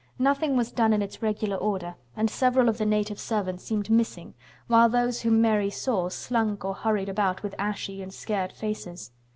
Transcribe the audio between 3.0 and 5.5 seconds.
servants seemed missing, while those whom